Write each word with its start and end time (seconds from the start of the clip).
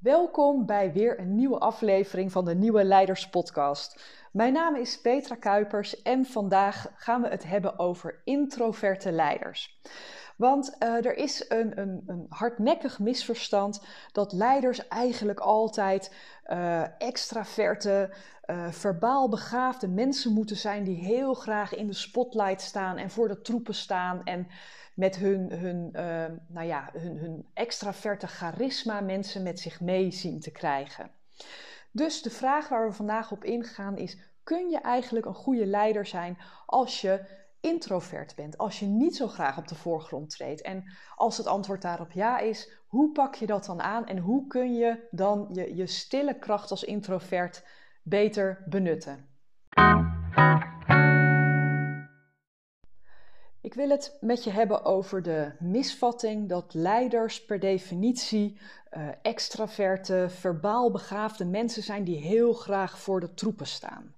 Welkom 0.00 0.66
bij 0.66 0.92
weer 0.92 1.18
een 1.18 1.34
nieuwe 1.34 1.58
aflevering 1.58 2.32
van 2.32 2.44
de 2.44 2.54
Nieuwe 2.54 2.84
Leiders 2.84 3.28
Podcast. 3.28 4.02
Mijn 4.32 4.52
naam 4.52 4.76
is 4.76 5.00
Petra 5.00 5.34
Kuipers 5.34 6.02
en 6.02 6.24
vandaag 6.26 6.86
gaan 6.94 7.22
we 7.22 7.28
het 7.28 7.44
hebben 7.44 7.78
over 7.78 8.20
introverte 8.24 9.12
leiders. 9.12 9.80
Want 10.36 10.76
uh, 10.82 11.04
er 11.04 11.16
is 11.16 11.44
een, 11.48 11.80
een, 11.80 12.02
een, 12.06 12.26
hardnekkig 12.28 12.98
misverstand 12.98 13.86
dat 14.12 14.32
leiders 14.32 14.88
eigenlijk 14.88 15.40
altijd 15.40 16.14
uh, 16.46 17.02
extraverte, 17.02 18.14
uh, 18.46 18.70
verbaal 18.70 19.28
begaafde 19.28 19.88
mensen 19.88 20.32
moeten 20.32 20.56
zijn 20.56 20.84
die 20.84 21.04
heel 21.04 21.34
graag 21.34 21.74
in 21.74 21.86
de 21.86 21.94
spotlight 21.94 22.60
staan 22.60 22.96
en 22.96 23.10
voor 23.10 23.28
de 23.28 23.40
troepen 23.40 23.74
staan 23.74 24.24
en 24.24 24.46
met 25.00 25.16
hun, 25.16 25.52
hun, 25.52 25.88
uh, 25.92 26.36
nou 26.48 26.66
ja, 26.66 26.90
hun, 26.92 27.16
hun 27.16 27.46
extraverte 27.54 28.26
charisma 28.26 29.00
mensen 29.00 29.42
met 29.42 29.60
zich 29.60 29.80
mee 29.80 30.10
zien 30.10 30.40
te 30.40 30.50
krijgen. 30.50 31.10
Dus 31.92 32.22
de 32.22 32.30
vraag 32.30 32.68
waar 32.68 32.88
we 32.88 32.94
vandaag 32.94 33.32
op 33.32 33.44
ingaan 33.44 33.96
is: 33.96 34.18
kun 34.42 34.70
je 34.70 34.80
eigenlijk 34.80 35.26
een 35.26 35.34
goede 35.34 35.66
leider 35.66 36.06
zijn 36.06 36.38
als 36.66 37.00
je 37.00 37.38
introvert 37.60 38.34
bent, 38.34 38.58
als 38.58 38.78
je 38.78 38.86
niet 38.86 39.16
zo 39.16 39.26
graag 39.26 39.58
op 39.58 39.68
de 39.68 39.74
voorgrond 39.74 40.30
treedt? 40.30 40.62
En 40.62 40.84
als 41.14 41.36
het 41.36 41.46
antwoord 41.46 41.82
daarop 41.82 42.12
ja 42.12 42.38
is, 42.38 42.70
hoe 42.86 43.12
pak 43.12 43.34
je 43.34 43.46
dat 43.46 43.64
dan 43.64 43.80
aan 43.80 44.06
en 44.06 44.18
hoe 44.18 44.46
kun 44.46 44.74
je 44.74 45.08
dan 45.10 45.48
je, 45.52 45.74
je 45.74 45.86
stille 45.86 46.38
kracht 46.38 46.70
als 46.70 46.84
introvert 46.84 47.66
beter 48.02 48.64
benutten? 48.68 49.28
Ik 53.62 53.74
wil 53.74 53.88
het 53.88 54.16
met 54.20 54.44
je 54.44 54.50
hebben 54.50 54.84
over 54.84 55.22
de 55.22 55.52
misvatting 55.58 56.48
dat 56.48 56.74
leiders 56.74 57.44
per 57.44 57.58
definitie 57.58 58.60
uh, 58.90 59.08
extraverte, 59.22 60.26
verbaal 60.28 60.90
begaafde 60.90 61.44
mensen 61.44 61.82
zijn 61.82 62.04
die 62.04 62.16
heel 62.16 62.52
graag 62.52 62.98
voor 62.98 63.20
de 63.20 63.34
troepen 63.34 63.66
staan. 63.66 64.14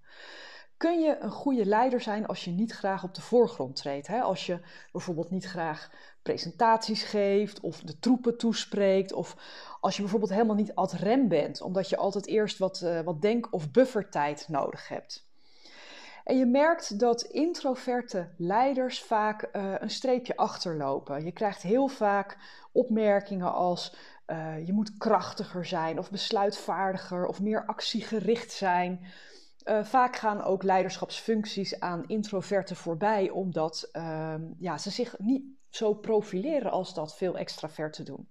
Kun 0.77 1.01
je 1.01 1.19
een 1.19 1.31
goede 1.31 1.67
leider 1.67 2.01
zijn 2.01 2.27
als 2.27 2.45
je 2.45 2.51
niet 2.51 2.73
graag 2.73 3.05
op 3.05 3.15
de 3.15 3.21
voorgrond 3.21 3.77
treedt? 3.77 4.07
Hè? 4.07 4.21
Als 4.21 4.47
je 4.47 4.61
bijvoorbeeld 4.93 5.31
niet 5.31 5.45
graag 5.45 5.91
presentaties 6.23 7.03
geeft 7.03 7.61
of 7.61 7.81
de 7.81 7.99
troepen 7.99 8.39
toespreekt, 8.39 9.13
of 9.13 9.37
als 9.81 9.95
je 9.97 10.03
bijvoorbeeld 10.03 10.33
helemaal 10.33 10.57
niet 10.57 10.75
ad 10.75 10.93
rem 10.93 11.29
bent, 11.29 11.61
omdat 11.61 11.89
je 11.89 11.97
altijd 11.97 12.27
eerst 12.27 12.59
wat, 12.59 12.81
uh, 12.85 13.01
wat 13.01 13.23
denk- 13.23 13.53
of 13.53 13.71
buffertijd 13.71 14.49
nodig 14.49 14.89
hebt. 14.89 15.31
En 16.25 16.39
je 16.39 16.47
merkt 16.47 16.99
dat 16.99 17.23
introverte 17.23 18.29
leiders 18.37 19.03
vaak 19.03 19.49
uh, 19.53 19.75
een 19.79 19.91
streepje 19.91 20.37
achterlopen. 20.37 21.25
Je 21.25 21.33
krijgt 21.33 21.63
heel 21.63 21.89
vaak 21.89 22.39
opmerkingen 22.73 23.53
als 23.53 23.97
uh, 24.27 24.67
je 24.67 24.73
moet 24.73 24.97
krachtiger 24.97 25.65
zijn 25.65 25.99
of 25.99 26.11
besluitvaardiger 26.11 27.27
of 27.27 27.41
meer 27.41 27.67
actiegericht 27.67 28.53
zijn. 28.53 29.07
Uh, 29.65 29.85
vaak 29.85 30.17
gaan 30.17 30.43
ook 30.43 30.63
leiderschapsfuncties 30.63 31.81
aan 31.81 32.05
introverten 32.07 32.77
voorbij, 32.77 33.31
omdat 33.31 33.89
ehm, 33.93 34.43
ja, 34.59 34.79
ze 34.79 34.91
zich 34.91 35.19
niet 35.19 35.45
zo 35.69 35.95
profileren 35.95 36.71
als 36.71 36.95
dat 36.95 37.17
veel 37.17 37.37
extraverten 37.37 38.05
doen. 38.05 38.29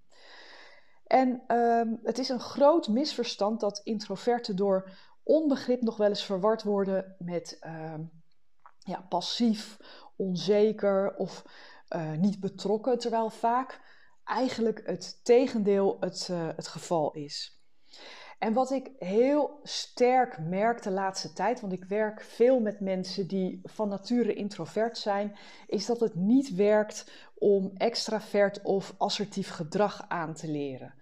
En 1.12 1.56
um, 1.58 2.00
het 2.04 2.18
is 2.18 2.30
een 2.30 2.40
groot 2.40 2.88
misverstand 2.88 3.60
dat 3.60 3.82
introverten 3.84 4.56
door 4.56 4.90
onbegrip 5.24 5.82
nog 5.82 5.98
wel 5.98 6.08
eens 6.08 6.26
verward 6.26 6.64
worden 6.64 7.16
met 7.20 7.58
uh, 7.62 7.94
ja, 8.78 9.06
passief, 9.10 9.78
onzeker 10.16 11.16
of 11.16 11.46
uh, 11.96 12.12
niet 12.12 12.40
betrokken, 12.40 13.00
terwijl 13.00 13.30
vaak 13.30 13.82
eigenlijk 14.24 14.82
het 14.86 15.20
tegendeel 15.24 15.98
het, 16.00 16.28
uh, 16.32 16.48
het 16.56 16.68
geval 16.68 17.12
is. 17.12 17.60
En 18.40 18.54
wat 18.54 18.72
ik 18.72 18.92
heel 18.98 19.60
sterk 19.64 20.40
merk 20.40 20.84
de 20.84 20.92
laatste 20.92 21.34
tijd, 21.34 21.62
want 21.62 21.74
ik 21.74 21.84
werk 21.84 22.22
veel 22.22 22.60
met 22.60 22.80
mensen 22.80 23.28
die 23.28 23.60
van 23.64 23.90
nature 23.90 24.34
introvert 24.34 24.98
zijn, 24.98 25.38
is 25.68 25.86
dat 25.86 26.00
het 26.00 26.16
niet 26.16 26.56
werkt 26.56 27.12
om 27.36 27.72
extravert 27.78 28.62
of 28.62 28.94
assertief 28.98 29.50
gedrag 29.50 30.06
aan 30.08 30.34
te 30.34 30.48
leren 30.48 30.94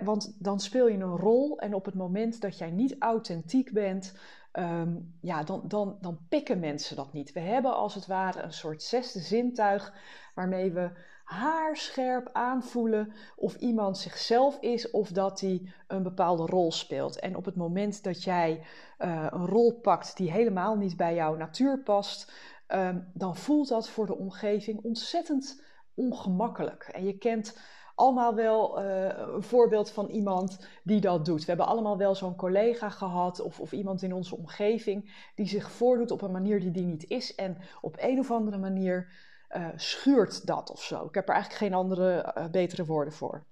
want 0.00 0.36
dan 0.38 0.60
speel 0.60 0.88
je 0.88 0.98
een 0.98 1.16
rol 1.16 1.58
en 1.58 1.74
op 1.74 1.84
het 1.84 1.94
moment 1.94 2.40
dat 2.40 2.58
jij 2.58 2.70
niet 2.70 2.96
authentiek 2.98 3.72
bent, 3.72 4.14
um, 4.52 5.14
ja, 5.20 5.42
dan, 5.42 5.62
dan, 5.64 5.96
dan 6.00 6.18
pikken 6.28 6.60
mensen 6.60 6.96
dat 6.96 7.12
niet. 7.12 7.32
We 7.32 7.40
hebben 7.40 7.76
als 7.76 7.94
het 7.94 8.06
ware 8.06 8.42
een 8.42 8.52
soort 8.52 8.82
zesde 8.82 9.20
zintuig 9.20 9.94
waarmee 10.34 10.72
we 10.72 10.90
haarscherp 11.24 12.28
aanvoelen 12.32 13.12
of 13.36 13.54
iemand 13.54 13.98
zichzelf 13.98 14.58
is 14.60 14.90
of 14.90 15.08
dat 15.08 15.40
hij 15.40 15.72
een 15.86 16.02
bepaalde 16.02 16.46
rol 16.46 16.72
speelt. 16.72 17.18
En 17.18 17.36
op 17.36 17.44
het 17.44 17.56
moment 17.56 18.02
dat 18.02 18.24
jij 18.24 18.66
uh, 18.98 19.26
een 19.30 19.46
rol 19.46 19.80
pakt 19.80 20.16
die 20.16 20.30
helemaal 20.30 20.76
niet 20.76 20.96
bij 20.96 21.14
jouw 21.14 21.36
natuur 21.36 21.78
past, 21.78 22.32
um, 22.68 23.10
dan 23.14 23.36
voelt 23.36 23.68
dat 23.68 23.88
voor 23.88 24.06
de 24.06 24.16
omgeving 24.16 24.82
ontzettend 24.82 25.62
ongemakkelijk. 25.94 26.82
En 26.82 27.04
je 27.04 27.18
kent 27.18 27.58
allemaal 28.02 28.34
wel 28.34 28.82
uh, 28.82 29.04
een 29.34 29.42
voorbeeld 29.42 29.90
van 29.90 30.08
iemand 30.08 30.58
die 30.82 31.00
dat 31.00 31.24
doet. 31.24 31.40
We 31.40 31.46
hebben 31.46 31.66
allemaal 31.66 31.96
wel 31.96 32.14
zo'n 32.14 32.36
collega 32.36 32.90
gehad 32.90 33.40
of, 33.40 33.60
of 33.60 33.72
iemand 33.72 34.02
in 34.02 34.12
onze 34.12 34.36
omgeving 34.36 35.30
die 35.34 35.46
zich 35.46 35.70
voordoet 35.70 36.10
op 36.10 36.22
een 36.22 36.30
manier 36.30 36.60
die 36.60 36.70
die 36.70 36.84
niet 36.84 37.08
is. 37.08 37.34
En 37.34 37.56
op 37.80 37.96
een 37.98 38.18
of 38.18 38.30
andere 38.30 38.58
manier 38.58 39.12
uh, 39.50 39.68
schuurt 39.76 40.46
dat 40.46 40.70
of 40.70 40.82
zo. 40.82 41.04
Ik 41.04 41.14
heb 41.14 41.28
er 41.28 41.34
eigenlijk 41.34 41.64
geen 41.64 41.74
andere, 41.74 42.34
uh, 42.38 42.46
betere 42.46 42.84
woorden 42.84 43.12
voor. 43.12 43.44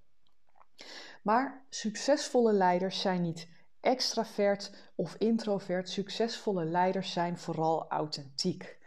Maar 1.23 1.67
succesvolle 1.69 2.53
leiders 2.53 3.01
zijn 3.01 3.23
niet 3.23 3.49
extravert 3.81 4.73
of 4.95 5.15
introvert. 5.15 5.89
Succesvolle 5.89 6.65
leiders 6.65 7.13
zijn 7.13 7.39
vooral 7.39 7.89
authentiek. 7.89 8.79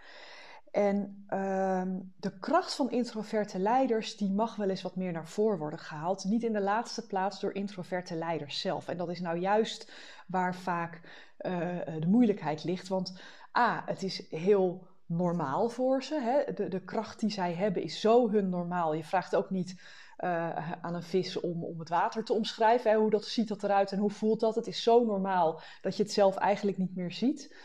En 0.74 1.26
uh, 1.30 1.84
de 2.20 2.40
kracht 2.40 2.76
van 2.76 2.92
introverte 2.92 3.60
leiders, 3.60 4.18
die 4.18 4.32
mag 4.32 4.56
wel 4.56 4.70
eens 4.70 4.82
wat 4.82 4.96
meer 4.96 5.12
naar 5.12 5.28
voren 5.28 5.58
worden 5.58 5.80
gehaald. 5.80 6.24
Niet 6.24 6.44
in 6.44 6.54
de 6.54 6.62
laatste 6.62 7.08
plaats 7.08 7.40
door 7.40 7.54
introverte 7.54 8.16
leiders 8.16 8.60
zelf. 8.60 8.88
En 8.88 8.98
dat 8.98 9.10
is 9.10 9.20
nou 9.20 9.38
juist 9.38 9.92
waar 10.28 10.56
vaak 10.56 11.02
uh, 11.40 11.52
de 12.00 12.08
moeilijkheid 12.08 12.64
ligt. 12.64 12.88
Want 12.88 13.20
A, 13.58 13.84
het 13.86 14.04
is 14.04 14.30
heel 14.30 14.88
normaal 15.06 15.70
voor 15.70 16.04
ze. 16.04 16.20
Hè? 16.20 16.54
De, 16.54 16.68
de 16.68 16.84
kracht 16.84 17.20
die 17.20 17.32
zij 17.32 17.54
hebben 17.54 17.84
is 17.84 18.00
zo 18.00 18.30
hun 18.30 18.50
normaal. 18.50 18.94
Je 18.94 19.04
vraagt 19.04 19.36
ook 19.36 19.50
niet 19.50 19.82
uh, 20.18 20.72
aan 20.82 20.96
een 20.96 21.04
vis 21.04 21.40
om, 21.40 21.64
om 21.64 21.80
het 21.80 21.90
water 21.90 22.24
te 22.24 22.34
omschrijven. 22.34 22.92
Hè? 22.92 22.98
Hoe 22.98 23.10
dat, 23.10 23.26
ziet 23.26 23.48
dat 23.48 23.64
eruit 23.64 23.92
en 23.92 24.00
hoe 24.00 24.12
voelt 24.12 24.40
dat? 24.40 24.56
Het 24.56 24.68
is 24.68 24.84
zo 24.84 25.06
normaal 25.06 25.62
dat 25.82 25.98
je 25.98 26.04
het 26.04 26.12
zelf 26.12 26.36
eigenlijk 26.36 26.78
niet 26.78 26.96
meer 26.96 27.12
ziet. 27.12 27.56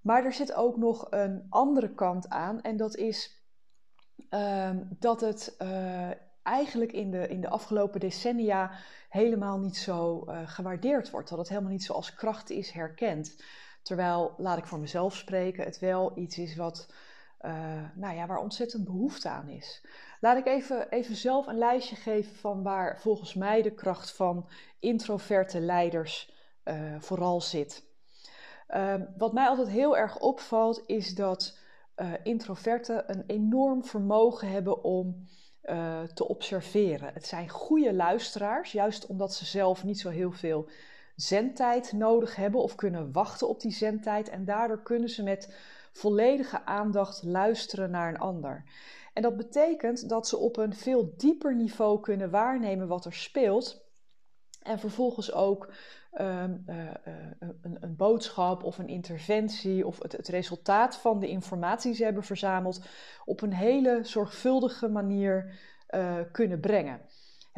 Maar 0.00 0.24
er 0.24 0.32
zit 0.32 0.52
ook 0.52 0.76
nog 0.76 1.06
een 1.10 1.46
andere 1.48 1.94
kant 1.94 2.28
aan 2.28 2.60
en 2.60 2.76
dat 2.76 2.96
is 2.96 3.44
um, 4.30 4.96
dat 4.98 5.20
het 5.20 5.54
uh, 5.62 6.10
eigenlijk 6.42 6.92
in 6.92 7.10
de, 7.10 7.28
in 7.28 7.40
de 7.40 7.48
afgelopen 7.48 8.00
decennia 8.00 8.70
helemaal 9.08 9.58
niet 9.58 9.76
zo 9.76 10.24
uh, 10.26 10.48
gewaardeerd 10.48 11.10
wordt. 11.10 11.28
Dat 11.28 11.38
het 11.38 11.48
helemaal 11.48 11.70
niet 11.70 11.84
zo 11.84 11.92
als 11.92 12.14
kracht 12.14 12.50
is 12.50 12.70
herkend. 12.70 13.44
Terwijl, 13.82 14.34
laat 14.36 14.58
ik 14.58 14.66
voor 14.66 14.78
mezelf 14.78 15.16
spreken, 15.16 15.64
het 15.64 15.78
wel 15.78 16.18
iets 16.18 16.38
is 16.38 16.56
wat, 16.56 16.94
uh, 17.40 17.52
nou 17.94 18.14
ja, 18.14 18.26
waar 18.26 18.38
ontzettend 18.38 18.84
behoefte 18.84 19.28
aan 19.28 19.48
is. 19.48 19.86
Laat 20.20 20.36
ik 20.36 20.46
even, 20.46 20.90
even 20.90 21.16
zelf 21.16 21.46
een 21.46 21.58
lijstje 21.58 21.96
geven 21.96 22.36
van 22.36 22.62
waar 22.62 23.00
volgens 23.00 23.34
mij 23.34 23.62
de 23.62 23.74
kracht 23.74 24.12
van 24.12 24.48
introverte 24.78 25.60
leiders 25.60 26.32
vooral 26.98 27.40
zit. 27.40 27.89
Uh, 28.74 28.94
wat 29.16 29.32
mij 29.32 29.46
altijd 29.46 29.68
heel 29.68 29.96
erg 29.96 30.18
opvalt, 30.18 30.82
is 30.86 31.14
dat 31.14 31.58
uh, 31.96 32.12
introverten 32.22 33.10
een 33.10 33.24
enorm 33.26 33.84
vermogen 33.84 34.48
hebben 34.48 34.84
om 34.84 35.28
uh, 35.62 36.02
te 36.02 36.28
observeren. 36.28 37.12
Het 37.14 37.26
zijn 37.26 37.48
goede 37.48 37.94
luisteraars, 37.94 38.72
juist 38.72 39.06
omdat 39.06 39.34
ze 39.34 39.44
zelf 39.44 39.84
niet 39.84 40.00
zo 40.00 40.08
heel 40.08 40.32
veel 40.32 40.68
zendtijd 41.16 41.92
nodig 41.92 42.36
hebben 42.36 42.62
of 42.62 42.74
kunnen 42.74 43.12
wachten 43.12 43.48
op 43.48 43.60
die 43.60 43.72
zendtijd. 43.72 44.28
En 44.28 44.44
daardoor 44.44 44.82
kunnen 44.82 45.08
ze 45.08 45.22
met 45.22 45.54
volledige 45.92 46.64
aandacht 46.64 47.22
luisteren 47.22 47.90
naar 47.90 48.08
een 48.08 48.18
ander. 48.18 48.64
En 49.12 49.22
dat 49.22 49.36
betekent 49.36 50.08
dat 50.08 50.28
ze 50.28 50.36
op 50.36 50.56
een 50.56 50.74
veel 50.74 51.12
dieper 51.16 51.56
niveau 51.56 52.00
kunnen 52.00 52.30
waarnemen 52.30 52.88
wat 52.88 53.04
er 53.04 53.14
speelt. 53.14 53.88
En 54.62 54.78
vervolgens 54.78 55.32
ook 55.32 55.72
um, 56.18 56.64
uh, 56.68 56.76
een, 57.62 57.76
een, 57.80 57.96
boodschap 57.96 58.64
of 58.64 58.78
een 58.78 58.88
interventie 58.88 59.86
of 59.86 60.02
het, 60.02 60.12
het, 60.12 60.28
resultaat 60.28 60.96
van 60.96 61.20
de 61.20 61.28
informatie 61.28 61.88
die 61.88 61.98
ze 61.98 62.04
hebben 62.04 62.22
verzameld 62.22 62.82
op 63.24 63.40
een 63.42 63.52
hele 63.52 64.00
zorgvuldige 64.02 64.88
manier 64.88 65.58
uh, 65.90 66.14
kunnen 66.32 66.60
brengen. 66.60 67.00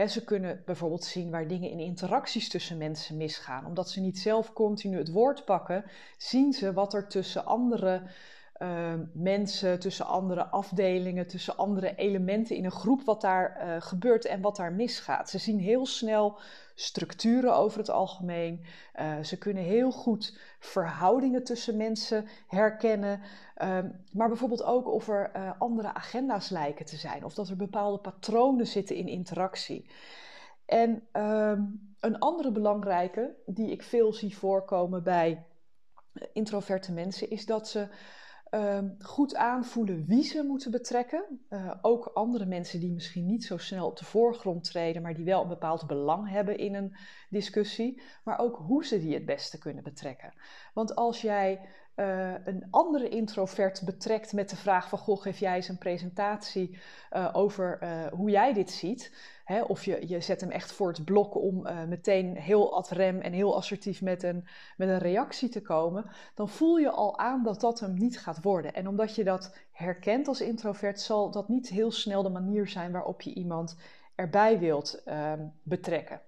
Ze 0.07 0.25
kunnen 0.25 0.63
bijvoorbeeld 0.65 1.05
zien 1.05 1.31
waar 1.31 1.49
dingen 1.49 1.71
in 1.71 1.79
interacties 1.79 2.49
tussen 2.49 2.79
mensen 2.79 3.17
misgaan. 3.17 3.67
Omdat 3.67 3.91
ze 3.91 4.01
niet 4.01 4.19
zelf 4.19 4.53
continu 4.53 4.99
het 4.99 5.11
woord 5.13 5.45
pakken, 5.45 5.85
zien 6.17 6.53
ze 6.53 6.73
wat 6.73 6.95
er 6.95 7.09
tussen 7.09 7.45
andere 7.45 8.03
ehm, 8.63 9.05
mensen, 9.13 9.81
tussen 9.81 10.07
andere 10.07 10.47
afdelingen, 10.47 11.27
tussen 11.27 11.57
andere 11.57 11.95
elementen 11.95 12.57
in 12.57 12.65
een 12.65 12.71
groep 12.71 13.05
wat 13.05 13.21
daar 13.21 13.67
uh, 13.67 13.77
gebeurt 13.79 14.25
en 14.25 14.41
wat 14.41 14.57
daar 14.57 14.73
misgaat. 14.73 15.31
Ze 15.31 15.39
zien 15.39 15.59
heel 15.59 15.87
snel 15.87 16.39
structuren 16.75 17.57
over 17.57 17.79
het 17.79 17.91
algemeen. 17.91 18.65
Uh, 19.01 19.23
ze 19.23 19.39
kunnen 19.39 19.63
heel 19.63 19.91
goed 19.91 20.39
verhoudingen 20.59 21.45
tussen 21.45 21.77
mensen 21.77 22.29
herkennen. 22.47 23.21
Ehm, 23.55 23.89
maar 24.13 24.29
bijvoorbeeld 24.29 24.63
ook 24.63 24.89
of 24.89 25.09
er 25.09 25.31
uh, 25.37 25.51
andere 25.59 25.95
agenda's 25.95 26.49
lijken 26.49 26.85
te 26.85 26.97
zijn. 26.97 27.25
Of 27.25 27.35
dat 27.35 27.49
er 27.49 27.57
bepaalde 27.57 27.99
patronen 27.99 28.67
zitten 28.67 28.97
in 28.97 29.09
interactie. 29.09 29.91
En 30.67 31.07
um, 31.13 31.95
een 32.01 32.19
andere 32.19 32.53
belangrijke, 32.53 33.35
die 33.47 33.71
ik 33.71 33.83
veel 33.83 34.13
zie 34.13 34.37
voorkomen 34.37 35.03
bij 35.03 35.47
introverte 36.33 36.93
mensen, 36.93 37.31
is 37.31 37.47
dat 37.47 37.69
ze 37.69 37.89
Ehm, 38.53 38.91
goed 38.99 39.35
aanvoelen 39.35 40.05
wie 40.07 40.23
ze 40.23 40.43
moeten 40.43 40.71
betrekken. 40.71 41.41
Uh, 41.51 41.75
ook 41.83 42.07
andere 42.07 42.47
mensen 42.47 42.81
die 42.81 42.93
misschien 42.93 43.27
niet 43.27 43.45
zo 43.45 43.57
snel 43.57 43.87
op 43.87 43.99
de 43.99 44.05
voorgrond 44.05 44.65
treden, 44.65 45.03
maar 45.03 45.15
die 45.15 45.25
wel 45.25 45.43
een 45.43 45.49
bepaald 45.49 45.87
belang 45.87 46.29
hebben 46.29 46.59
in 46.59 46.75
een 46.75 46.97
discussie. 47.31 48.03
Maar 48.25 48.39
ook 48.39 48.57
hoe 48.57 48.85
ze 48.85 48.99
die 48.99 49.15
het 49.15 49.25
beste 49.25 49.59
kunnen 49.59 49.83
betrekken. 49.83 50.35
Want 50.75 50.95
als 50.95 51.21
jij 51.21 51.69
uh, 51.97 52.35
een 52.45 52.67
andere 52.71 53.09
introvert 53.09 53.83
betrekt 53.85 54.33
met 54.33 54.51
de 54.51 54.57
vraag 54.57 54.89
van: 54.89 54.99
Goh, 54.99 55.21
geef 55.21 55.39
jij 55.39 55.55
eens 55.55 55.69
een 55.69 55.79
presentatie 55.79 56.79
uh, 57.13 57.29
over 57.33 57.79
hoe 58.13 58.31
jij 58.31 58.53
dit 58.53 58.71
ziet 58.71 59.31
Hè, 59.45 59.63
of 59.63 59.85
je, 59.85 60.09
je 60.09 60.21
zet 60.21 60.41
hem 60.41 60.51
echt 60.51 60.73
voor 60.73 60.89
het 60.89 61.05
blok 61.05 61.35
om 61.35 61.67
meteen 61.89 62.37
heel 62.37 62.75
ad 62.75 62.91
rem 62.91 63.21
en 63.21 63.33
heel 63.33 63.57
assertief 63.57 64.03
met 64.03 64.23
een, 64.23 64.47
met 64.77 64.89
een 64.89 64.99
reactie 64.99 65.49
te 65.49 65.63
komen. 65.63 66.11
Dan 66.35 66.49
voel 66.49 66.77
je 66.77 66.91
al 66.91 67.19
aan 67.19 67.43
dat 67.43 67.61
dat 67.61 67.81
hem 67.81 67.95
niet 67.95 68.19
gaat 68.19 68.43
worden. 68.43 68.75
En 68.75 68.89
omdat 68.89 69.15
je 69.15 69.25
dat 69.25 69.57
herkent 69.73 70.29
als 70.29 70.41
introvert, 70.41 71.01
zal 71.01 71.31
dat 71.31 71.49
niet 71.49 71.69
heel 71.69 71.91
snel 71.91 72.23
de 72.23 72.29
manier 72.29 72.69
zijn 72.69 72.93
waarop 72.93 73.21
je 73.21 73.35
iemand 73.35 73.77
erbij 74.15 74.59
wilt 74.59 75.03
uh, 75.07 75.33
betrekken. 75.63 76.21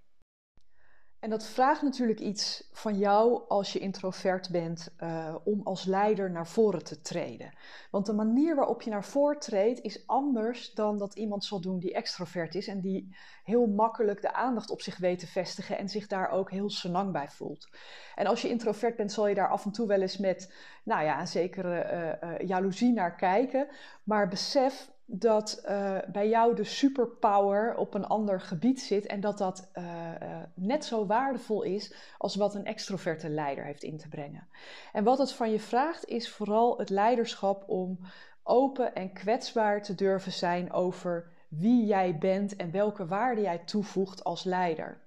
En 1.25 1.31
dat 1.31 1.47
vraagt 1.47 1.83
natuurlijk 1.83 2.21
iets 2.21 2.69
van 2.73 2.99
jou 2.99 3.43
als 3.49 3.73
je 3.73 3.79
introvert 3.79 4.51
bent 4.51 4.95
uh, 5.03 5.35
om 5.45 5.61
als 5.63 5.85
leider 5.85 6.31
naar 6.31 6.47
voren 6.47 6.85
te 6.85 7.01
treden. 7.01 7.55
Want 7.91 8.07
de 8.07 8.13
manier 8.13 8.55
waarop 8.57 8.83
je 8.83 8.91
naar 8.91 9.05
voren 9.05 9.39
treedt 9.39 9.81
is 9.81 10.07
anders 10.07 10.75
dan 10.75 10.99
dat 10.99 11.15
iemand 11.15 11.45
zal 11.45 11.61
doen 11.61 11.79
die 11.79 11.95
extrovert 11.95 12.55
is 12.55 12.69
en 12.69 12.81
die 12.81 13.17
heel 13.45 13.67
makkelijk 13.67 14.23
de 14.23 14.33
aandacht 14.33 14.71
op 14.71 14.81
zich 14.81 14.99
weet 14.99 15.19
te 15.19 15.27
vestigen 15.27 15.79
en 15.79 15.89
zich 15.89 16.07
daar 16.07 16.31
ook 16.31 16.51
heel 16.51 16.71
senang 16.71 17.13
bij 17.13 17.29
voelt. 17.29 17.69
En 18.15 18.27
als 18.27 18.43
je 18.43 18.49
introvert 18.49 18.97
bent, 18.97 19.13
zal 19.13 19.27
je 19.27 19.35
daar 19.35 19.51
af 19.51 19.65
en 19.65 19.73
toe 19.73 19.87
wel 19.87 20.01
eens 20.01 20.19
met, 20.19 20.55
nou 20.83 21.05
ja, 21.05 21.21
een 21.21 21.27
zekere 21.27 22.19
uh, 22.23 22.49
jaloezie 22.49 22.93
naar 22.93 23.17
kijken. 23.17 23.69
Maar 24.03 24.29
besef 24.29 24.93
dat 25.07 25.63
uh, 25.69 25.99
bij 26.13 26.29
jou 26.29 26.55
de 26.55 26.65
superpower 26.65 27.77
op 27.77 27.95
een 27.95 28.07
ander 28.07 28.41
gebied 28.41 28.81
zit 28.81 29.07
en 29.07 29.21
dat 29.21 29.39
dat 29.39 29.71
uh, 29.75 29.85
uh, 30.23 30.37
net 30.55 30.85
zo 30.85 31.07
waardevol 31.07 31.63
is 31.63 31.95
als 32.19 32.35
wat 32.35 32.55
een 32.55 32.65
extroverte 32.65 33.29
leider 33.29 33.65
heeft 33.65 33.83
in 33.83 33.99
te 33.99 34.09
brengen. 34.09 34.49
En 34.93 35.05
wat 35.05 35.19
het 35.19 35.33
van 35.33 35.51
je 35.51 35.61
vraagt 35.61 36.07
is 36.07 36.31
vooral 36.31 36.79
het 36.79 36.91
leiderschap 36.91 37.69
om 37.69 37.99
open 38.43 38.95
en 38.95 39.13
kwetsbaar 39.13 39.83
te 39.83 39.95
durven 39.95 40.33
zijn 40.33 40.73
over 40.73 41.33
wie 41.49 41.87
jij 41.87 42.19
bent 42.19 42.57
en 42.57 42.71
welke 42.71 43.07
waarde 43.07 43.41
jij 43.41 43.59
toevoegt 43.59 44.25
als 44.25 44.45
leider. 44.45 45.03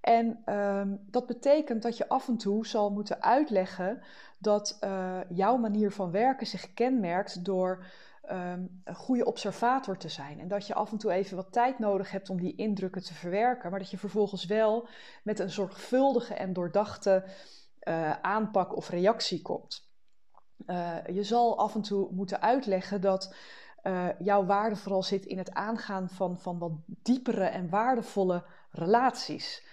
En 0.00 0.54
um, 0.54 1.00
dat 1.10 1.26
betekent 1.26 1.82
dat 1.82 1.96
je 1.96 2.08
af 2.08 2.28
en 2.28 2.36
toe 2.36 2.66
zal 2.66 2.90
moeten 2.90 3.22
uitleggen 3.22 4.02
dat 4.38 4.78
jouw 5.28 5.56
manier 5.56 5.92
van 5.92 6.10
werken 6.10 6.46
zich 6.46 6.74
kenmerkt 6.74 7.44
door 7.44 7.84
um, 8.30 8.80
een 8.84 8.94
goede 8.94 9.24
observator 9.24 9.96
te 9.96 10.08
zijn. 10.08 10.40
En 10.40 10.48
dat 10.48 10.66
je 10.66 10.74
af 10.74 10.92
en 10.92 10.98
toe 10.98 11.12
even 11.12 11.36
wat 11.36 11.52
tijd 11.52 11.78
nodig 11.78 12.10
hebt 12.10 12.30
om 12.30 12.40
die 12.40 12.56
indrukken 12.56 13.02
te 13.02 13.14
verwerken, 13.14 13.70
maar 13.70 13.78
dat 13.78 13.90
je 13.90 13.98
vervolgens 13.98 14.44
wel 14.44 14.88
met 15.22 15.38
een 15.38 15.50
zorgvuldige 15.50 16.34
en 16.34 16.52
doordachte 16.52 17.24
uh, 17.82 18.10
aanpak 18.10 18.76
of 18.76 18.88
reactie 18.88 19.42
komt. 19.42 19.86
Uh, 20.66 20.96
je 21.06 21.22
zal 21.22 21.58
af 21.58 21.74
en 21.74 21.82
toe 21.82 22.08
moeten 22.12 22.40
uitleggen 22.40 23.00
dat 23.00 23.34
uh, 23.82 24.08
jouw 24.18 24.44
waarde 24.44 24.76
vooral 24.76 25.02
zit 25.02 25.24
in 25.26 25.38
het 25.38 25.52
aangaan 25.52 26.08
van, 26.08 26.38
van 26.38 26.58
wat 26.58 26.72
diepere 26.86 27.44
en 27.44 27.68
waardevolle 27.68 28.44
relaties 28.70 29.66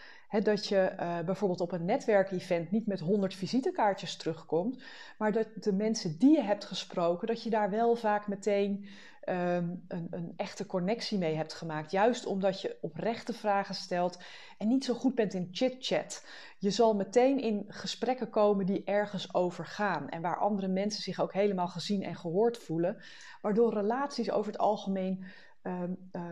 dat 0.43 0.67
je 0.67 0.93
uh, 0.99 1.19
bijvoorbeeld 1.19 1.61
op 1.61 1.71
een 1.71 1.85
netwerkevent 1.85 2.71
niet 2.71 2.87
met 2.87 2.99
100 2.99 3.33
visitekaartjes 3.33 4.15
terugkomt, 4.15 4.83
maar 5.17 5.31
dat 5.31 5.47
de 5.55 5.73
mensen 5.73 6.19
die 6.19 6.35
je 6.35 6.41
hebt 6.41 6.65
gesproken, 6.65 7.27
dat 7.27 7.43
je 7.43 7.49
daar 7.49 7.69
wel 7.69 7.95
vaak 7.95 8.27
meteen 8.27 8.85
um, 9.29 9.83
een, 9.87 10.07
een, 10.09 10.33
echte 10.35 10.65
connectie 10.65 11.17
mee 11.17 11.35
hebt 11.35 11.53
gemaakt. 11.53 11.91
Juist 11.91 12.25
omdat 12.25 12.61
je 12.61 12.77
oprechte 12.81 13.33
vragen 13.33 13.75
stelt 13.75 14.19
en 14.57 14.67
niet 14.67 14.85
zo 14.85 14.93
goed 14.93 15.15
bent 15.15 15.33
in 15.33 15.47
chit-chat. 15.51 16.25
Je 16.57 16.69
zal 16.69 16.95
meteen 16.95 17.39
in 17.39 17.65
gesprekken 17.67 18.29
komen 18.29 18.65
die 18.65 18.83
ergens 18.83 19.33
over 19.33 19.65
gaan 19.65 20.09
en 20.09 20.21
waar 20.21 20.37
andere 20.37 20.67
mensen 20.67 21.03
zich 21.03 21.19
ook 21.19 21.33
helemaal 21.33 21.67
gezien 21.67 22.03
en 22.03 22.15
gehoord 22.15 22.57
voelen, 22.57 23.03
waardoor 23.41 23.73
relaties 23.73 24.31
over 24.31 24.51
het 24.51 24.61
algemeen 24.61 25.25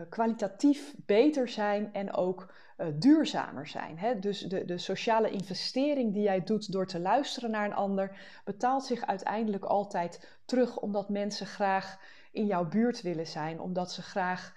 kwalitatief 0.08 0.94
beter 1.06 1.48
zijn 1.48 1.92
en 1.92 2.12
ook 2.12 2.52
uh, 2.78 2.86
duurzamer 2.94 3.66
zijn. 3.66 3.98
Hè? 3.98 4.18
Dus 4.18 4.40
de, 4.40 4.64
de 4.64 4.78
sociale 4.78 5.30
investering 5.30 6.12
die 6.12 6.22
jij 6.22 6.44
doet 6.44 6.72
door 6.72 6.86
te 6.86 7.00
luisteren 7.00 7.50
naar 7.50 7.64
een 7.64 7.74
ander, 7.74 8.18
betaalt 8.44 8.84
zich 8.84 9.06
uiteindelijk 9.06 9.64
altijd 9.64 10.38
terug, 10.44 10.78
omdat 10.78 11.08
mensen 11.08 11.46
graag 11.46 11.98
in 12.32 12.46
jouw 12.46 12.68
buurt 12.68 13.02
willen 13.02 13.26
zijn, 13.26 13.60
omdat 13.60 13.92
ze 13.92 14.02
graag 14.02 14.52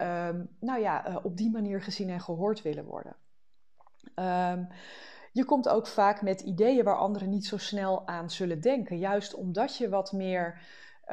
um, 0.00 0.48
nou 0.60 0.80
ja, 0.80 1.08
uh, 1.08 1.16
op 1.22 1.36
die 1.36 1.50
manier 1.50 1.82
gezien 1.82 2.10
en 2.10 2.20
gehoord 2.20 2.62
willen 2.62 2.84
worden. 2.84 3.16
Um, 4.14 4.68
je 5.32 5.44
komt 5.44 5.68
ook 5.68 5.86
vaak 5.86 6.22
met 6.22 6.40
ideeën 6.40 6.84
waar 6.84 6.98
anderen 6.98 7.30
niet 7.30 7.46
zo 7.46 7.56
snel 7.56 8.06
aan 8.06 8.30
zullen 8.30 8.60
denken, 8.60 8.98
juist 8.98 9.34
omdat 9.34 9.76
je 9.76 9.88
wat 9.88 10.12
meer 10.12 10.60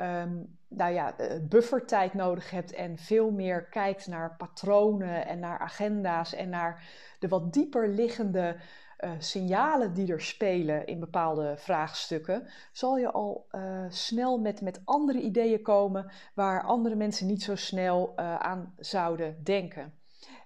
um, 0.04 0.58
nou 0.68 0.94
ja, 0.94 1.16
buffertijd 1.50 2.14
nodig 2.14 2.52
hebt 2.52 2.74
en 2.74 2.98
veel 2.98 3.32
meer 3.32 3.64
kijkt 3.64 4.08
naar 4.08 4.36
patronen 4.36 5.28
en 5.28 5.40
naar 5.40 5.60
agenda's 5.60 6.34
en 6.34 6.50
naar 6.50 6.84
de 7.20 7.28
wat 7.28 7.54
dieper 7.54 7.88
liggende 7.88 8.56
uh, 9.00 9.12
signalen 9.18 9.94
die 9.94 10.12
er 10.12 10.22
spelen 10.22 10.86
in 10.86 11.00
bepaalde 11.00 11.54
vraagstukken, 11.58 12.48
zal 12.72 12.98
je 12.98 13.12
al 13.12 13.48
uh, 13.52 13.86
snel 13.90 14.40
met, 14.40 14.62
met 14.62 14.82
andere 14.86 15.22
ideeën 15.22 15.62
komen 15.62 16.12
waar 16.34 16.64
andere 16.64 16.96
mensen 16.96 17.28
niet 17.28 17.44
zo 17.44 17.56
snel 17.56 18.18
aan 18.18 18.74
zouden 18.78 19.44
denken. 19.44 19.94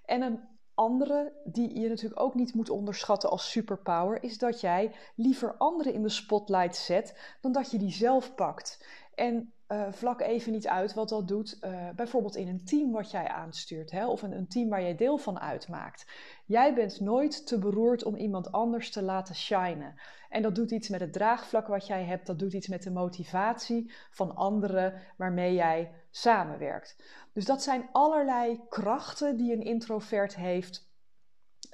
En 0.04 0.22
een 0.22 0.40
andere 0.74 1.32
die 1.44 1.80
je 1.80 1.88
natuurlijk 1.88 2.20
ook 2.20 2.34
niet 2.34 2.54
moet 2.54 2.70
onderschatten 2.70 3.30
als 3.30 3.50
superpower 3.50 4.22
is 4.22 4.38
dat 4.38 4.60
jij 4.60 4.92
liever 5.14 5.54
anderen 5.56 5.92
in 5.92 6.02
de 6.02 6.08
spotlight 6.08 6.76
zet 6.76 7.36
dan 7.40 7.52
dat 7.52 7.70
je 7.70 7.78
die 7.78 7.92
zelf 7.92 8.34
pakt. 8.34 8.84
En 9.14 9.52
uh, 9.68 9.92
vlak 9.92 10.20
even 10.20 10.52
niet 10.52 10.68
uit 10.68 10.94
wat 10.94 11.08
dat 11.08 11.28
doet, 11.28 11.58
uh, 11.60 11.88
bijvoorbeeld 11.96 12.36
in 12.36 12.48
een 12.48 12.64
team 12.64 12.92
wat 12.92 13.10
jij 13.10 13.28
aanstuurt, 13.28 13.90
hè, 13.90 14.06
of 14.06 14.22
een, 14.22 14.32
een, 14.32 14.48
team 14.48 14.68
waar 14.68 14.82
jij 14.82 14.94
deel 14.94 15.18
van 15.18 15.40
uitmaakt. 15.40 16.06
Jij 16.46 16.74
bent 16.74 17.00
nooit 17.00 17.46
te 17.46 17.58
beroerd 17.58 18.04
om 18.04 18.16
iemand 18.16 18.52
anders 18.52 18.90
te 18.90 19.02
laten 19.02 19.34
shinen. 19.34 19.94
En 20.28 20.42
dat 20.42 20.54
doet 20.54 20.70
iets 20.70 20.88
met 20.88 21.00
het 21.00 21.12
draagvlak 21.12 21.66
wat 21.66 21.86
jij 21.86 22.04
hebt, 22.04 22.26
dat 22.26 22.38
doet 22.38 22.52
iets 22.52 22.68
met 22.68 22.82
de 22.82 22.90
motivatie 22.90 23.92
van 24.10 24.34
anderen 24.34 25.00
waarmee 25.16 25.54
jij 25.54 25.92
samenwerkt. 26.10 26.96
Dus 27.32 27.44
dat 27.44 27.62
zijn 27.62 27.88
allerlei 27.92 28.60
krachten 28.68 29.36
die 29.36 29.52
een 29.52 29.64
introvert 29.64 30.36
heeft. 30.36 30.92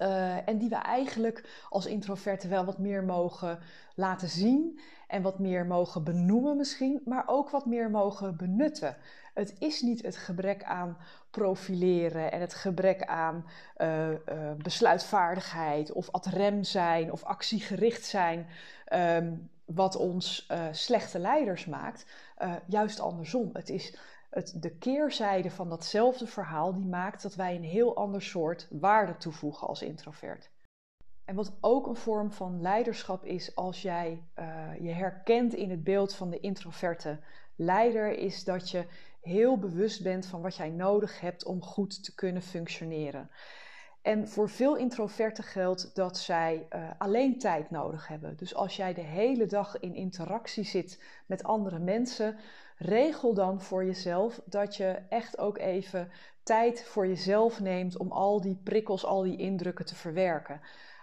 Uh, 0.03 0.49
en 0.49 0.59
die 0.59 0.69
we 0.69 0.75
eigenlijk 0.75 1.65
als 1.69 1.87
introverten 1.87 2.51
wel 2.51 2.65
wat 2.65 2.79
meer 2.79 3.05
mogen 3.05 3.59
laten 3.95 4.29
zien 4.29 4.81
en 5.09 5.23
wat 5.23 5.39
meer 5.39 5.67
mogen 5.67 6.05
benoemen 6.05 6.57
misschien, 6.57 7.01
maar 7.05 7.25
ook 7.27 7.51
wat 7.51 7.67
meer 7.67 7.91
mogen 7.91 8.37
benutten. 8.37 8.97
Het 9.35 9.55
is 9.59 9.83
niet 9.83 10.03
het 10.03 10.17
gebrek 10.17 10.65
aan 10.65 10.97
profileren 11.31 12.33
en 12.33 12.41
het 12.41 12.55
gebrek 12.55 13.05
aan 13.05 13.45
uh, 13.79 14.11
uh, 14.11 14.17
besluitvaardigheid 14.57 15.93
of 15.93 16.11
ad 16.11 16.27
rem 16.27 16.65
zijn 16.65 17.13
of 17.13 17.25
actiegericht 17.25 18.05
zijn, 18.05 18.47
um, 18.93 19.51
wat 19.65 19.97
ons 19.97 20.49
slechte 20.71 21.19
leiders 21.19 21.67
maakt. 21.67 22.07
juist 22.67 23.01
andersom. 23.01 23.51
Het 23.53 23.69
is 23.69 23.97
het, 24.31 24.63
de 24.63 24.71
keerzijde 24.71 25.51
van 25.51 25.69
datzelfde 25.69 26.27
verhaal 26.27 26.75
die 26.75 26.87
maakt 26.87 27.23
dat 27.23 27.35
wij 27.35 27.57
een 27.57 27.65
heel 27.65 27.97
ander 27.97 28.23
soort 28.23 28.69
waarde 28.71 29.17
toevoegen 29.17 29.69
als 29.69 29.83
introvert. 29.83 30.51
En 31.25 31.35
wat 31.35 31.53
ook 31.61 31.87
een 31.87 31.97
vorm 31.97 32.33
van 32.33 32.61
leiderschap 32.61 33.25
is 33.25 33.55
als 33.55 33.83
jij 33.83 34.25
uh, 34.39 34.81
je 34.81 34.91
herkent 34.91 35.55
in 35.55 35.71
het 35.71 35.85
beeld 35.85 36.15
van 36.15 36.31
de 36.31 36.41
introverte 36.41 37.19
leider, 37.57 38.19
is 38.19 38.45
dat 38.45 38.71
je 38.71 38.87
heel 39.21 39.59
bewust 39.59 40.03
bent 40.03 40.27
van 40.27 40.43
wat 40.43 40.57
jij 40.57 40.71
nodig 40.71 41.21
hebt 41.21 41.45
om 41.45 41.63
goed 41.63 42.05
te 42.05 42.15
kunnen 42.15 42.43
functioneren. 42.43 43.31
En 44.03 44.29
voor 44.29 44.49
veel 44.49 44.77
introverten 44.77 45.45
geldt 45.45 45.95
dat 45.95 46.19
zij 46.19 46.67
uh, 46.71 46.91
alleen 46.99 47.39
tijd 47.39 47.71
nodig 47.71 48.09
hebben. 48.09 48.37
Dus 48.37 48.55
als 48.55 48.77
jij 48.77 48.95
de 48.95 49.01
hele 49.01 49.47
dag 49.47 49.81
in 49.81 49.95
interactie 49.95 50.65
zit 50.65 51.03
met 51.27 51.45
andere 51.45 51.79
mensen, 51.79 52.37
regel 52.81 53.35
dan 53.35 53.61
voor 53.61 53.85
jezelf 53.85 54.41
dat 54.45 54.77
je 54.77 54.99
echt 55.09 55.39
ook 55.39 55.59
even 55.59 56.11
tijd 56.43 56.85
voor 56.85 57.07
jezelf 57.07 57.61
neemt 57.61 57.97
om 57.97 58.13
al 58.13 58.41
die 58.41 58.61
prikkels, 58.65 59.05
al 59.05 59.23
die 59.23 59.37
indrukken 59.37 59.85
te 59.85 59.95
verwerken. 59.95 60.61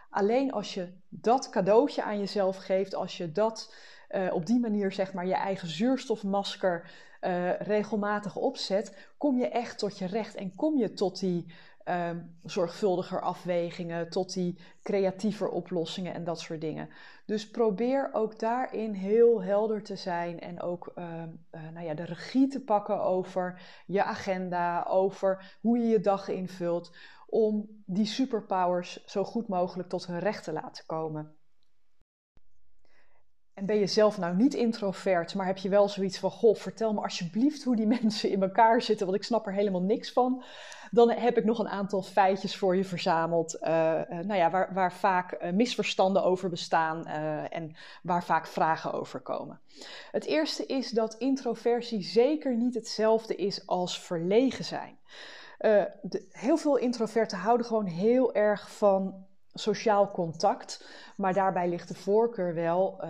Alleen 0.09 0.51
als 0.51 0.73
je 0.73 0.87
dat 1.09 1.49
cadeautje 1.49 2.03
aan 2.03 2.19
jezelf 2.19 2.57
geeft, 2.57 2.95
als 2.95 3.17
je 3.17 3.31
dat 3.31 3.73
uh, 4.11 4.33
op 4.33 4.45
die 4.45 4.59
manier 4.59 4.91
zeg 4.91 5.13
maar 5.13 5.27
je 5.27 5.35
eigen 5.35 5.67
zuurstofmasker 5.67 6.91
uh, 7.21 7.59
regelmatig 7.59 8.35
opzet, 8.35 9.09
kom 9.17 9.39
je 9.39 9.47
echt 9.47 9.77
tot 9.77 9.97
je 9.97 10.05
recht 10.05 10.35
en 10.35 10.55
kom 10.55 10.77
je 10.77 10.93
tot 10.93 11.19
die 11.19 11.45
uh, 11.89 12.09
zorgvuldiger 12.43 13.21
afwegingen, 13.21 14.09
tot 14.09 14.33
die 14.33 14.59
creatiever 14.83 15.49
oplossingen 15.49 16.13
en 16.13 16.23
dat 16.23 16.39
soort 16.39 16.61
dingen. 16.61 16.89
Dus 17.25 17.49
probeer 17.49 18.09
ook 18.13 18.39
daarin 18.39 18.93
heel 18.93 19.43
helder 19.43 19.83
te 19.83 19.95
zijn 19.95 20.39
en 20.39 20.61
ook 20.61 20.91
uh, 20.95 21.23
nou 21.73 21.85
ja, 21.85 21.93
de 21.93 22.05
regie 22.05 22.47
te 22.47 22.63
pakken 22.63 23.01
over 23.01 23.61
je 23.85 24.03
agenda, 24.03 24.83
over 24.83 25.57
hoe 25.61 25.77
je 25.77 25.87
je 25.87 25.99
dag 25.99 26.27
invult, 26.27 26.95
om 27.27 27.83
die 27.85 28.05
superpowers 28.05 29.05
zo 29.05 29.23
goed 29.23 29.47
mogelijk 29.47 29.89
tot 29.89 30.07
hun 30.07 30.19
recht 30.19 30.43
te 30.43 30.53
laten 30.53 30.85
komen. 30.85 31.35
En 33.57 33.65
ben 33.65 33.75
je 33.75 33.87
zelf 33.87 34.17
nou 34.17 34.35
niet 34.35 34.53
introvert, 34.53 35.35
maar 35.35 35.45
heb 35.45 35.57
je 35.57 35.69
wel 35.69 35.89
zoiets 35.89 36.19
van: 36.19 36.31
Goh, 36.31 36.55
vertel 36.55 36.93
me 36.93 37.01
alsjeblieft 37.01 37.63
hoe 37.63 37.75
die 37.75 37.87
mensen 38.01 38.29
in 38.29 38.41
elkaar 38.41 38.81
zitten, 38.81 39.05
want 39.05 39.17
ik 39.17 39.23
snap 39.23 39.45
er 39.45 39.53
helemaal 39.53 39.81
niks 39.81 40.11
van. 40.11 40.43
Dan 40.91 41.09
heb 41.09 41.37
ik 41.37 41.45
nog 41.45 41.59
een 41.59 41.69
aantal 41.69 42.01
feitjes 42.01 42.57
voor 42.57 42.75
je 42.75 42.83
verzameld, 42.83 43.57
uh, 43.61 43.69
nou 44.09 44.33
ja, 44.33 44.49
waar, 44.49 44.73
waar 44.73 44.93
vaak 44.93 45.41
uh, 45.41 45.51
misverstanden 45.51 46.23
over 46.23 46.49
bestaan 46.49 47.05
en 47.49 47.75
waar 48.03 48.23
vaak 48.23 48.47
vragen 48.47 48.93
over 48.93 49.19
komen. 49.19 49.59
Het 50.11 50.25
eerste 50.25 50.65
is 50.65 50.89
dat 50.89 51.15
introversie 51.17 52.03
zeker 52.03 52.55
niet 52.55 52.73
hetzelfde 52.73 53.35
is 53.35 53.67
als 53.67 54.01
verlegen 54.01 54.65
zijn. 54.65 54.97
De, 56.01 56.27
heel 56.31 56.57
veel 56.57 56.77
introverten 56.77 57.37
houden 57.37 57.65
gewoon 57.65 57.85
heel 57.85 58.33
erg 58.33 58.71
van 58.71 59.25
sociaal 59.53 60.11
contact. 60.11 60.87
Maar 61.17 61.33
daarbij 61.33 61.69
ligt 61.69 61.87
de 61.87 61.95
voorkeur 61.95 62.53
wel 62.53 63.01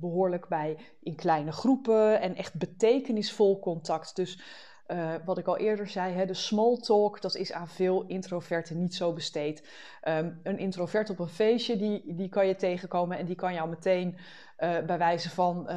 behoorlijk 0.00 0.48
bij 0.48 0.78
in 1.00 1.14
kleine 1.14 1.52
groepen 1.52 2.20
en 2.20 2.36
echt 2.36 2.54
betekenisvol 2.54 3.58
contact. 3.58 4.16
Dus 4.16 4.38
uh, 4.86 5.14
wat 5.24 5.38
ik 5.38 5.46
al 5.46 5.56
eerder 5.56 5.88
zei, 5.88 6.12
hè, 6.12 6.26
de 6.26 6.34
small 6.34 6.76
talk, 6.76 7.20
dat 7.20 7.36
is 7.36 7.52
aan 7.52 7.68
veel 7.68 8.06
introverten 8.06 8.78
niet 8.78 8.94
zo 8.94 9.12
besteed. 9.12 9.68
Um, 10.08 10.40
een 10.42 10.58
introvert 10.58 11.10
op 11.10 11.18
een 11.18 11.28
feestje, 11.28 11.76
die, 11.76 12.14
die 12.14 12.28
kan 12.28 12.46
je 12.46 12.56
tegenkomen 12.56 13.18
en 13.18 13.26
die 13.26 13.36
kan 13.36 13.54
jou 13.54 13.68
meteen 13.68 14.16
uh, 14.58 14.78
bij 14.78 14.98
wijze 14.98 15.30
van 15.30 15.68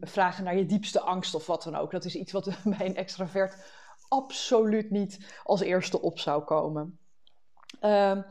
vragen 0.00 0.44
naar 0.44 0.56
je 0.56 0.66
diepste 0.66 1.00
angst 1.00 1.34
of 1.34 1.46
wat 1.46 1.62
dan 1.62 1.74
ook. 1.74 1.90
Dat 1.90 2.04
is 2.04 2.14
iets 2.14 2.32
wat 2.32 2.44
bij 2.78 2.86
een 2.86 2.96
extravert 2.96 3.56
absoluut 4.08 4.90
niet 4.90 5.40
als 5.44 5.60
eerste 5.60 6.00
op 6.00 6.18
zou 6.18 6.44
komen. 6.44 6.98
Um, 7.82 8.24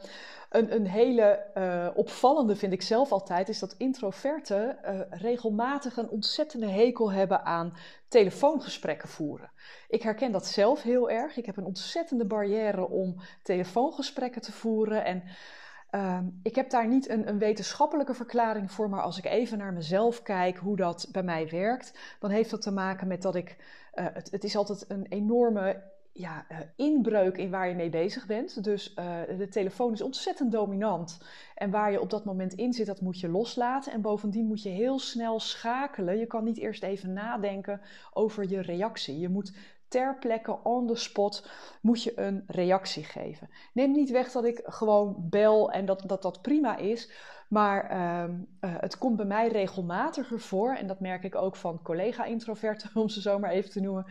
een, 0.50 0.76
een 0.76 0.88
hele 0.88 1.46
uh, 1.58 1.88
opvallende 1.96 2.56
vind 2.56 2.74
ik 2.74 2.82
zelf 2.82 3.12
altijd 3.12 3.50
is 3.50 3.60
dat 3.60 3.76
introverten 3.78 4.78
uh, 4.86 5.00
regelmatig 5.10 5.98
een 5.98 6.10
ontzettende 6.10 6.68
hekel 6.68 7.12
hebben 7.12 7.46
aan 7.46 7.74
telefoongesprekken 8.08 9.10
voeren. 9.10 9.52
Ik 9.88 10.02
herken 10.02 10.32
dat 10.32 10.46
zelf 10.46 10.82
heel 10.82 11.10
erg. 11.10 11.38
Ik 11.38 11.46
heb 11.46 11.58
een 11.58 11.66
ontzettende 11.66 12.26
barrière 12.26 12.90
om 12.90 13.16
telefoongesprekken 13.44 14.42
te 14.42 14.52
voeren. 14.52 15.06
En 15.06 15.24
uh, 15.92 16.20
ik 16.44 16.56
heb 16.56 16.70
daar 16.70 16.88
niet 16.88 17.10
een, 17.10 17.28
een, 17.28 17.40
wetenschappelijke 17.40 18.14
verklaring 18.14 18.72
voor, 18.72 18.90
maar 18.90 19.02
als 19.02 19.18
ik 19.18 19.26
even 19.26 19.58
naar 19.58 19.74
mezelf 19.74 20.22
kijk 20.22 20.58
hoe 20.58 20.76
dat 20.76 21.10
bij 21.12 21.24
mij 21.24 21.50
werkt, 21.50 22.00
dan 22.20 22.30
heeft 22.30 22.50
dat 22.50 22.62
te 22.62 22.72
maken 22.72 23.08
met 23.08 23.22
dat 23.22 23.36
ik. 23.36 23.56
Uh, 23.94 24.06
het, 24.14 24.32
het 24.32 24.44
is 24.44 24.56
altijd 24.56 24.86
een 24.88 25.06
enorme 25.10 25.84
ja, 26.18 26.46
uh, 26.52 26.58
inbreuk 26.76 27.38
in 27.38 27.50
waar 27.50 27.70
je 27.70 27.76
mee 27.76 27.90
bezig 27.90 28.26
bent. 28.26 28.64
Dus 28.64 28.94
uh, 29.00 29.38
de 29.38 29.48
telefoon 29.48 29.94
is 29.94 30.02
ontzettend 30.02 30.52
dominant. 30.52 31.22
En 31.56 31.70
waar 31.70 31.92
je 31.92 32.02
op 32.02 32.10
dat 32.10 32.26
moment 32.26 32.54
in 32.54 32.74
zit, 32.74 32.86
dat 32.86 33.02
moet 33.02 33.20
je 33.20 33.30
loslaten. 33.30 33.92
En 33.92 34.02
bovendien 34.02 34.46
moet 34.46 34.64
je 34.64 34.70
heel 34.70 35.00
snel 35.00 35.40
schakelen. 35.40 36.18
Je 36.18 36.26
kan 36.26 36.44
niet 36.44 36.58
eerst 36.58 36.84
even 36.84 37.14
nadenken 37.14 37.82
over 38.14 38.50
je 38.50 38.62
reactie. 38.62 39.20
Je 39.20 39.30
moet 39.30 39.54
ter 39.88 40.18
plekke, 40.20 40.64
on 40.64 40.88
the 40.88 40.96
spot, 40.96 41.50
moet 41.82 42.04
je 42.04 42.20
een 42.20 42.44
reactie 42.48 43.04
geven. 43.04 43.50
Neem 43.74 43.92
niet 43.92 44.10
weg 44.10 44.32
dat 44.32 44.46
ik 44.46 44.62
gewoon 44.64 45.16
bel 45.30 45.72
en 45.72 45.86
dat 45.86 46.04
dat, 46.06 46.22
dat 46.22 46.42
prima 46.42 46.78
is. 46.78 47.12
Maar 47.48 47.92
uh, 47.92 48.24
uh, 48.24 48.76
het 48.80 48.98
komt 48.98 49.16
bij 49.16 49.26
mij 49.26 49.48
regelmatiger 49.48 50.40
voor, 50.40 50.76
en 50.76 50.88
dat 50.88 51.00
merk 51.00 51.24
ik 51.24 51.36
ook 51.36 51.56
van 51.56 51.82
collega-introverten, 51.82 52.90
om 53.02 53.10
ze 53.10 53.22
zo 53.22 53.40
maar 53.40 53.52
even 53.52 53.70
te 53.70 53.82
noemen, 53.82 54.06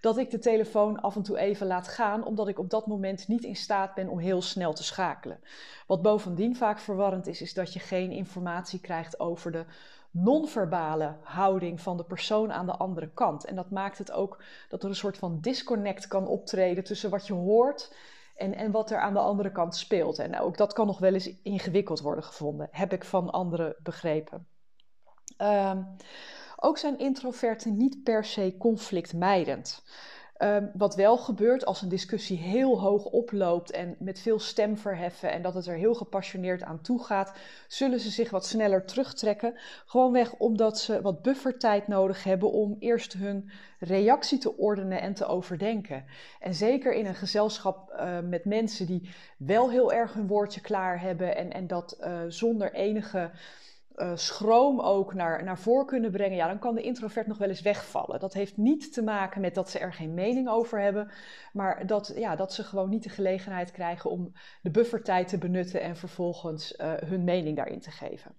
dat 0.00 0.18
ik 0.18 0.30
de 0.30 0.38
telefoon 0.38 1.00
af 1.00 1.16
en 1.16 1.22
toe 1.22 1.38
even 1.38 1.66
laat 1.66 1.88
gaan, 1.88 2.24
omdat 2.24 2.48
ik 2.48 2.58
op 2.58 2.70
dat 2.70 2.86
moment 2.86 3.28
niet 3.28 3.44
in 3.44 3.56
staat 3.56 3.94
ben 3.94 4.08
om 4.08 4.18
heel 4.18 4.42
snel 4.42 4.72
te 4.72 4.84
schakelen. 4.84 5.40
Wat 5.86 6.02
bovendien 6.02 6.56
vaak 6.56 6.78
verwarrend 6.78 7.26
is, 7.26 7.40
is 7.40 7.54
dat 7.54 7.72
je 7.72 7.80
geen 7.80 8.10
informatie 8.10 8.80
krijgt 8.80 9.20
over 9.20 9.52
de 9.52 9.64
non-verbale 10.12 11.16
houding 11.22 11.80
van 11.80 11.96
de 11.96 12.04
persoon 12.04 12.52
aan 12.52 12.66
de 12.66 12.76
andere 12.76 13.10
kant. 13.14 13.44
En 13.44 13.56
dat 13.56 13.70
maakt 13.70 13.98
het 13.98 14.12
ook 14.12 14.42
dat 14.68 14.82
er 14.82 14.88
een 14.88 14.94
soort 14.94 15.18
van 15.18 15.38
disconnect 15.40 16.06
kan 16.06 16.26
optreden 16.26 16.84
tussen 16.84 17.10
wat 17.10 17.26
je 17.26 17.32
hoort 17.32 17.94
en, 18.36 18.54
en 18.54 18.70
wat 18.70 18.90
er 18.90 18.98
aan 18.98 19.12
de 19.12 19.20
andere 19.20 19.52
kant 19.52 19.76
speelt. 19.76 20.18
En 20.18 20.38
ook 20.38 20.56
dat 20.56 20.72
kan 20.72 20.86
nog 20.86 20.98
wel 20.98 21.14
eens 21.14 21.40
ingewikkeld 21.42 22.00
worden 22.00 22.24
gevonden, 22.24 22.68
heb 22.70 22.92
ik 22.92 23.04
van 23.04 23.30
anderen 23.30 23.76
begrepen. 23.82 24.46
Um, 25.38 25.96
ook 26.56 26.78
zijn 26.78 26.98
introverten 26.98 27.76
niet 27.76 28.02
per 28.02 28.24
se 28.24 28.54
conflictmijdend. 28.58 29.84
Um, 30.42 30.70
wat 30.74 30.94
wel 30.94 31.16
gebeurt 31.16 31.64
als 31.64 31.82
een 31.82 31.88
discussie 31.88 32.38
heel 32.38 32.80
hoog 32.80 33.04
oploopt 33.04 33.70
en 33.70 33.96
met 33.98 34.20
veel 34.20 34.38
stem 34.38 34.76
verheffen 34.76 35.32
en 35.32 35.42
dat 35.42 35.54
het 35.54 35.66
er 35.66 35.76
heel 35.76 35.94
gepassioneerd 35.94 36.62
aan 36.62 36.80
toe 36.80 37.04
gaat, 37.04 37.32
zullen 37.68 38.00
ze 38.00 38.10
zich 38.10 38.30
wat 38.30 38.46
sneller 38.46 38.84
terugtrekken. 38.84 39.54
Gewoonweg 39.86 40.34
omdat 40.34 40.78
ze 40.78 41.02
wat 41.02 41.22
buffertijd 41.22 41.88
nodig 41.88 42.24
hebben 42.24 42.50
om 42.50 42.76
eerst 42.78 43.12
hun 43.12 43.50
reactie 43.78 44.38
te 44.38 44.56
ordenen 44.56 45.00
en 45.00 45.14
te 45.14 45.26
overdenken. 45.26 46.04
En 46.40 46.54
zeker 46.54 46.92
in 46.92 47.06
een 47.06 47.14
gezelschap 47.14 47.92
uh, 47.92 48.18
met 48.20 48.44
mensen 48.44 48.86
die 48.86 49.10
wel 49.36 49.70
heel 49.70 49.92
erg 49.92 50.12
hun 50.12 50.26
woordje 50.26 50.60
klaar 50.60 51.00
hebben 51.00 51.36
en, 51.36 51.52
en 51.52 51.66
dat 51.66 51.98
uh, 52.00 52.20
zonder 52.28 52.72
enige 52.72 53.30
uh, 53.96 54.16
schroom 54.16 54.80
ook 54.80 55.14
naar, 55.14 55.44
naar 55.44 55.58
voren 55.58 55.86
kunnen 55.86 56.10
brengen, 56.10 56.36
ja, 56.36 56.46
dan 56.46 56.58
kan 56.58 56.74
de 56.74 56.82
introvert 56.82 57.26
nog 57.26 57.38
wel 57.38 57.48
eens 57.48 57.62
wegvallen. 57.62 58.20
Dat 58.20 58.32
heeft 58.32 58.56
niet 58.56 58.92
te 58.92 59.02
maken 59.02 59.40
met 59.40 59.54
dat 59.54 59.70
ze 59.70 59.78
er 59.78 59.92
geen 59.92 60.14
mening 60.14 60.48
over 60.48 60.80
hebben, 60.80 61.10
maar 61.52 61.86
dat, 61.86 62.12
ja, 62.16 62.36
dat 62.36 62.52
ze 62.52 62.64
gewoon 62.64 62.88
niet 62.88 63.02
de 63.02 63.08
gelegenheid 63.08 63.70
krijgen 63.70 64.10
om 64.10 64.32
de 64.62 64.70
buffertijd 64.70 65.28
te 65.28 65.38
benutten 65.38 65.80
en 65.80 65.96
vervolgens 65.96 66.72
uh, 66.72 66.92
hun 66.94 67.24
mening 67.24 67.56
daarin 67.56 67.80
te 67.80 67.90
geven. 67.90 68.34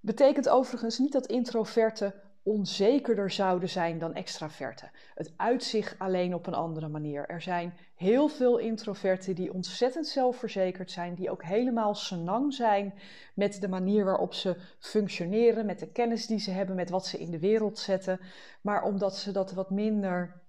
Betekent 0.00 0.48
overigens 0.48 0.98
niet 0.98 1.12
dat 1.12 1.26
introverten 1.26 2.14
onzekerder 2.44 3.30
zouden 3.30 3.68
zijn 3.68 3.98
dan 3.98 4.14
extraverten. 4.14 4.90
Het 5.14 5.32
uitzicht 5.36 5.98
alleen 5.98 6.34
op 6.34 6.46
een 6.46 6.54
andere 6.54 6.88
manier. 6.88 7.28
Er 7.28 7.40
zijn 7.40 7.74
heel 7.94 8.28
veel 8.28 8.58
introverten 8.58 9.34
die 9.34 9.52
ontzettend 9.52 10.06
zelfverzekerd 10.06 10.90
zijn, 10.90 11.14
die 11.14 11.30
ook 11.30 11.42
helemaal 11.42 11.94
senang 11.94 12.54
zijn 12.54 12.94
met 13.34 13.60
de 13.60 13.68
manier 13.68 14.04
waarop 14.04 14.34
ze 14.34 14.56
functioneren, 14.78 15.66
met 15.66 15.78
de 15.78 15.92
kennis 15.92 16.26
die 16.26 16.38
ze 16.38 16.50
hebben, 16.50 16.76
met 16.76 16.90
wat 16.90 17.06
ze 17.06 17.18
in 17.18 17.30
de 17.30 17.38
wereld 17.38 17.78
zetten. 17.78 18.20
Maar 18.60 18.82
omdat 18.82 19.16
ze 19.16 19.32
dat 19.32 19.52
wat 19.52 19.70
minder 19.70 20.42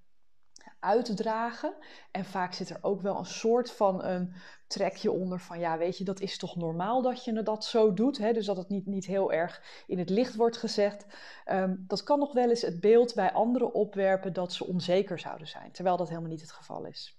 uitdragen. 0.85 1.73
En 2.11 2.25
vaak 2.25 2.53
zit 2.53 2.69
er 2.69 2.77
ook 2.81 3.01
wel 3.01 3.17
een 3.17 3.25
soort 3.25 3.71
van 3.71 4.03
een 4.03 4.33
trekje 4.67 5.11
onder 5.11 5.39
van 5.39 5.59
ja, 5.59 5.77
weet 5.77 5.97
je, 5.97 6.03
dat 6.03 6.19
is 6.19 6.37
toch 6.37 6.55
normaal 6.55 7.01
dat 7.01 7.23
je 7.23 7.43
dat 7.43 7.65
zo 7.65 7.93
doet. 7.93 8.17
Hè? 8.17 8.33
Dus 8.33 8.45
dat 8.45 8.57
het 8.57 8.69
niet, 8.69 8.85
niet 8.85 9.05
heel 9.05 9.31
erg 9.31 9.83
in 9.87 9.99
het 9.99 10.09
licht 10.09 10.35
wordt 10.35 10.57
gezegd. 10.57 11.05
Um, 11.51 11.85
dat 11.87 12.03
kan 12.03 12.19
nog 12.19 12.33
wel 12.33 12.49
eens 12.49 12.61
het 12.61 12.79
beeld 12.79 13.13
bij 13.13 13.33
anderen 13.33 13.73
opwerpen 13.73 14.33
dat 14.33 14.53
ze 14.53 14.67
onzeker 14.67 15.19
zouden 15.19 15.47
zijn, 15.47 15.71
terwijl 15.71 15.97
dat 15.97 16.09
helemaal 16.09 16.29
niet 16.29 16.41
het 16.41 16.51
geval 16.51 16.85
is. 16.85 17.17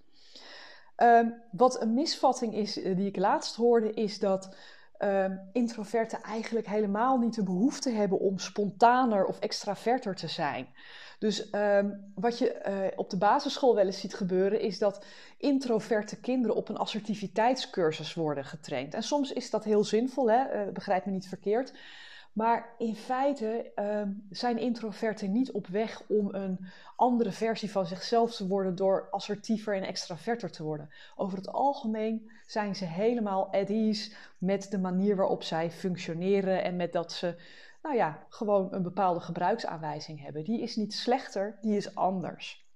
Um, 0.97 1.43
wat 1.51 1.81
een 1.81 1.95
misvatting 1.95 2.55
is 2.55 2.83
eh, 2.83 2.97
die 2.97 3.07
ik 3.07 3.17
laatst 3.17 3.57
hoorde, 3.57 3.93
is 3.93 4.19
dat 4.19 4.57
um, 4.99 5.41
introverten 5.53 6.23
eigenlijk 6.23 6.67
helemaal 6.67 7.19
niet 7.19 7.35
de 7.35 7.43
behoefte 7.43 7.91
hebben 7.91 8.19
om 8.19 8.39
spontaner 8.39 9.25
of 9.25 9.39
extraverter 9.39 10.15
te 10.15 10.29
zijn. 10.29 10.67
Dus 11.19 11.53
um, 11.53 12.13
wat 12.15 12.39
je 12.39 12.63
uh, 12.69 12.99
op 12.99 13.11
de 13.11 13.17
basisschool 13.19 13.75
wel 13.75 13.87
eens 13.87 14.01
ziet 14.01 14.15
gebeuren, 14.15 14.61
is 14.61 14.79
dat 14.79 15.05
introverte 15.39 16.21
kinderen 16.21 16.57
op 16.57 16.69
een 16.69 16.77
assertiviteitscursus 16.77 18.15
worden 18.15 18.45
getraind. 18.45 18.95
En 18.95 19.03
soms 19.03 19.33
is 19.33 19.51
dat 19.51 19.65
heel 19.65 19.85
zinvol, 19.85 20.31
hè? 20.31 20.67
Uh, 20.67 20.73
begrijp 20.73 21.07
me 21.07 21.13
niet 21.13 21.29
verkeerd. 21.29 21.73
Maar 22.37 22.75
in 22.79 22.97
feite 22.97 23.73
uh, 23.77 24.03
zijn 24.31 24.59
introverten 24.59 25.33
niet 25.33 25.51
op 25.51 25.67
weg 25.67 26.03
om 26.09 26.35
een 26.35 26.67
andere 26.97 27.33
versie 27.33 27.71
van 27.71 27.87
zichzelf 27.87 28.37
te 28.37 28.47
worden 28.47 28.75
door 28.75 29.09
assertiever 29.11 29.77
en 29.77 29.83
extraverter 29.83 30.51
te 30.51 30.63
worden. 30.63 30.91
Over 31.15 31.39
het 31.39 31.49
algemeen 31.49 32.31
zijn 32.47 32.77
ze 32.77 32.85
helemaal 32.85 33.53
at 33.53 33.69
ease 33.69 34.13
met 34.39 34.71
de 34.71 34.79
manier 34.79 35.17
waarop 35.17 35.43
zij 35.43 35.71
functioneren 35.71 36.63
en 36.63 36.77
met 36.77 36.93
dat 36.93 37.13
ze, 37.13 37.41
nou 37.83 37.97
ja, 37.97 38.27
gewoon 38.29 38.75
een 38.75 38.83
bepaalde 38.83 39.21
gebruiksaanwijzing 39.21 40.23
hebben. 40.23 40.45
Die 40.45 40.63
is 40.63 40.77
niet 40.77 40.95
slechter, 40.95 41.59
die 41.61 41.77
is 41.77 41.95
anders. 41.95 42.67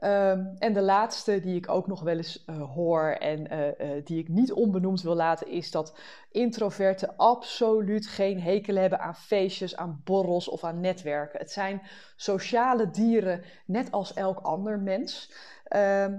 Ehm, 0.00 0.44
en 0.58 0.72
de 0.72 0.82
laatste 0.82 1.40
die 1.40 1.56
ik 1.56 1.68
ook 1.68 1.86
nog 1.86 2.02
wel 2.02 2.16
eens 2.16 2.44
uh, 2.46 2.62
hoor 2.74 3.08
en 3.08 3.52
uh, 3.52 3.66
uh, 3.66 4.04
die 4.04 4.18
ik 4.18 4.28
niet 4.28 4.52
onbenoemd 4.52 5.02
wil 5.02 5.14
laten, 5.14 5.46
is 5.46 5.70
dat 5.70 5.98
introverten 6.30 7.16
absoluut 7.16 8.06
geen 8.06 8.40
hekel 8.40 8.76
hebben 8.76 9.00
aan 9.00 9.14
feestjes, 9.14 9.76
aan 9.76 10.00
borrels 10.04 10.48
of 10.48 10.64
aan 10.64 10.80
netwerken. 10.80 11.38
Het 11.38 11.50
zijn 11.50 11.82
sociale 12.16 12.90
dieren, 12.90 13.42
net 13.66 13.90
als 13.90 14.14
elk 14.14 14.38
ander 14.38 14.78
mens. 14.78 15.32
Ehm, 15.64 16.18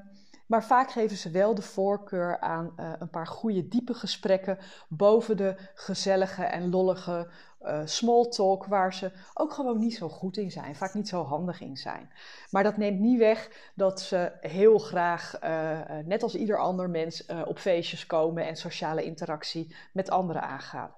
maar 0.51 0.63
vaak 0.63 0.91
geven 0.91 1.17
ze 1.17 1.29
wel 1.29 1.55
de 1.55 1.61
voorkeur 1.61 2.39
aan 2.39 2.73
een 2.99 3.09
paar 3.09 3.27
goede, 3.27 3.67
diepe 3.67 3.93
gesprekken 3.93 4.57
boven 4.89 5.37
de 5.37 5.55
gezellige 5.73 6.43
en 6.43 6.69
lollige 6.69 7.31
uh, 7.61 7.81
small 7.85 8.29
talk, 8.29 8.65
waar 8.65 8.93
ze 8.93 9.11
ook 9.33 9.53
gewoon 9.53 9.79
niet 9.79 9.95
zo 9.95 10.09
goed 10.09 10.37
in 10.37 10.51
zijn, 10.51 10.75
vaak 10.75 10.93
niet 10.93 11.07
zo 11.07 11.23
handig 11.23 11.61
in 11.61 11.77
zijn. 11.77 12.11
Maar 12.49 12.63
dat 12.63 12.77
neemt 12.77 12.99
niet 12.99 13.19
weg 13.19 13.71
dat 13.75 14.01
ze 14.01 14.37
heel 14.41 14.77
graag, 14.77 15.43
uh, 15.43 15.97
net 16.05 16.23
als 16.23 16.35
ieder 16.35 16.59
ander 16.59 16.89
mens, 16.89 17.25
op 17.45 17.59
feestjes 17.59 18.05
komen 18.05 18.47
en 18.47 18.55
sociale 18.55 19.03
interactie 19.03 19.75
met 19.93 20.09
anderen 20.09 20.41
aangaan. 20.41 20.95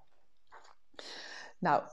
Nou, 1.59 1.83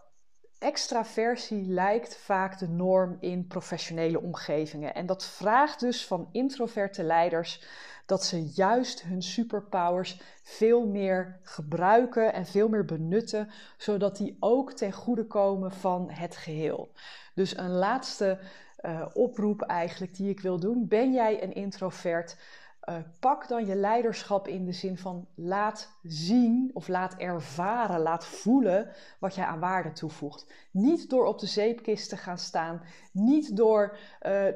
extraversie 0.60 1.66
lijkt 1.66 2.16
vaak 2.16 2.58
de 2.58 2.68
norm 2.68 3.16
in 3.20 3.46
professionele 3.46 4.20
omgevingen. 4.20 4.94
En 4.94 5.06
dat 5.06 5.24
vraagt 5.24 5.80
dus 5.80 6.06
van 6.06 6.28
introverte 6.32 7.02
leiders 7.02 7.64
dat 8.06 8.24
ze 8.24 8.44
juist 8.54 9.02
hun 9.02 9.22
superpowers 9.22 10.20
veel 10.42 10.86
meer 10.86 11.40
gebruiken 11.42 12.32
en 12.32 12.46
veel 12.46 12.68
meer 12.68 12.84
benutten, 12.84 13.50
zodat 13.76 14.16
die 14.16 14.36
ook 14.40 14.72
ten 14.72 14.92
goede 14.92 15.26
komen 15.26 15.72
van 15.72 16.10
het 16.10 16.36
geheel. 16.36 16.92
Dus 17.34 17.56
een 17.56 17.70
laatste 17.70 18.38
uh, 18.80 19.06
oproep 19.12 19.62
eigenlijk 19.62 20.14
die 20.14 20.30
ik 20.30 20.40
wil 20.40 20.60
doen. 20.60 20.88
Ben 20.88 21.12
jij 21.12 21.42
een 21.42 21.54
introvert? 21.54 22.36
Uh, 22.88 22.96
pak 23.20 23.48
dan 23.48 23.66
je 23.66 23.74
leiderschap 23.74 24.48
in 24.48 24.64
de 24.64 24.72
zin 24.72 24.98
van 24.98 25.28
laat 25.34 25.98
zien 26.02 26.70
of 26.74 26.88
laat 26.88 27.14
ervaren, 27.14 28.00
laat 28.00 28.26
voelen 28.26 28.92
wat 29.18 29.34
jij 29.34 29.44
aan 29.44 29.60
waarde 29.60 29.92
toevoegt. 29.92 30.52
Niet 30.70 31.10
door 31.10 31.24
op 31.24 31.38
de 31.38 31.46
zeepkist 31.46 32.08
te 32.08 32.16
gaan 32.16 32.38
staan, 32.38 32.82
niet 33.12 33.56
door 33.56 33.92
uh, 33.92 33.98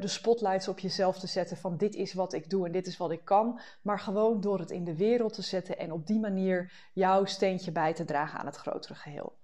de 0.00 0.08
spotlights 0.08 0.68
op 0.68 0.78
jezelf 0.78 1.18
te 1.18 1.26
zetten 1.26 1.56
van 1.56 1.76
dit 1.76 1.94
is 1.94 2.14
wat 2.14 2.32
ik 2.32 2.50
doe 2.50 2.66
en 2.66 2.72
dit 2.72 2.86
is 2.86 2.96
wat 2.96 3.10
ik 3.10 3.24
kan, 3.24 3.60
maar 3.82 4.00
gewoon 4.00 4.40
door 4.40 4.58
het 4.58 4.70
in 4.70 4.84
de 4.84 4.96
wereld 4.96 5.32
te 5.32 5.42
zetten 5.42 5.78
en 5.78 5.92
op 5.92 6.06
die 6.06 6.20
manier 6.20 6.72
jouw 6.92 7.24
steentje 7.24 7.72
bij 7.72 7.94
te 7.94 8.04
dragen 8.04 8.38
aan 8.38 8.46
het 8.46 8.56
grotere 8.56 8.94
geheel. 8.94 9.36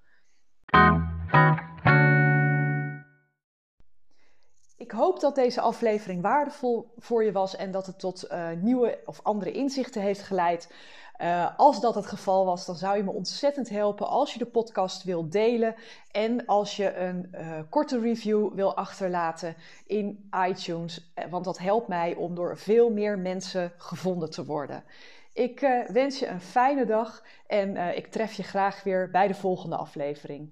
Ik 4.91 4.97
hoop 4.97 5.21
dat 5.21 5.35
deze 5.35 5.61
aflevering 5.61 6.23
waardevol 6.23 6.91
voor 6.99 7.25
je 7.25 7.33
was 7.33 7.57
en 7.57 7.71
dat 7.71 7.87
het 7.87 7.99
tot 7.99 8.25
uh, 8.31 8.49
nieuwe 8.61 8.99
of 9.05 9.21
andere 9.23 9.53
inzichten 9.53 10.03
heeft 10.03 10.23
geleid. 10.23 10.73
Uh, 11.21 11.47
als 11.57 11.81
dat 11.81 11.95
het 11.95 12.07
geval 12.07 12.45
was, 12.45 12.67
dan 12.67 12.75
zou 12.75 12.97
je 12.97 13.03
me 13.03 13.11
ontzettend 13.11 13.69
helpen 13.69 14.09
als 14.09 14.33
je 14.33 14.39
de 14.39 14.47
podcast 14.47 15.05
wilt 15.05 15.33
delen 15.33 15.75
en 16.13 16.47
als 16.47 16.77
je 16.77 16.97
een 16.97 17.29
uh, 17.35 17.59
korte 17.69 18.01
review 18.01 18.55
wil 18.55 18.77
achterlaten 18.77 19.55
in 19.87 20.31
iTunes, 20.49 21.13
want 21.31 21.45
dat 21.45 21.59
helpt 21.59 21.89
mij 21.89 22.15
om 22.15 22.35
door 22.35 22.59
veel 22.59 22.91
meer 22.91 23.19
mensen 23.19 23.73
gevonden 23.77 24.31
te 24.31 24.45
worden. 24.45 24.85
Ik 25.33 25.85
wens 25.87 26.19
je 26.19 26.27
een 26.27 26.41
fijne 26.41 26.85
dag 26.85 27.23
en 27.47 27.97
ik 27.97 28.07
tref 28.07 28.33
je 28.33 28.43
graag 28.43 28.83
weer 28.83 29.11
bij 29.11 29.29
de 29.29 29.35
volgende 29.35 29.77
aflevering. 29.77 30.51